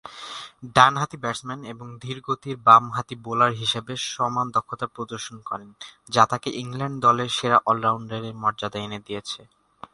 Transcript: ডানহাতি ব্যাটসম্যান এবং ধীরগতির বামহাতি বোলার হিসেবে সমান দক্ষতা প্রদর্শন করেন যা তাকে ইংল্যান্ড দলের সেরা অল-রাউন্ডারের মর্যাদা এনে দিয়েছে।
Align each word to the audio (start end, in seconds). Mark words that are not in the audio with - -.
ডানহাতি 0.75 1.17
ব্যাটসম্যান 1.17 1.61
এবং 1.63 1.87
ধীরগতির 2.01 2.57
বামহাতি 2.67 3.15
বোলার 3.23 3.51
হিসেবে 3.53 3.93
সমান 4.09 4.47
দক্ষতা 4.51 4.87
প্রদর্শন 4.87 5.37
করেন 5.49 5.69
যা 6.09 6.23
তাকে 6.25 6.49
ইংল্যান্ড 6.61 6.97
দলের 6.99 7.29
সেরা 7.37 7.57
অল-রাউন্ডারের 7.65 8.35
মর্যাদা 8.35 8.79
এনে 8.79 8.99
দিয়েছে। 9.07 9.41